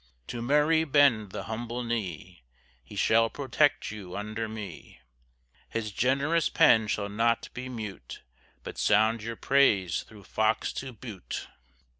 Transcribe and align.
To 0.29 0.41
Murray 0.41 0.83
bend 0.83 1.29
the 1.31 1.43
humble 1.43 1.83
knee; 1.83 2.41
He 2.83 2.95
shall 2.95 3.29
protect 3.29 3.91
you 3.91 4.17
under 4.17 4.49
me; 4.49 4.99
His 5.69 5.91
generous 5.91 6.49
pen 6.49 6.87
shall 6.87 7.07
not 7.07 7.49
be 7.53 7.69
mute, 7.69 8.23
But 8.63 8.79
sound 8.79 9.21
your 9.21 9.35
praise 9.35 10.01
thro' 10.01 10.23
Fox 10.23 10.73
to 10.73 10.91
Bute. 10.91 11.47